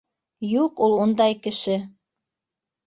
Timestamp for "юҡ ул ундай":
0.51-1.39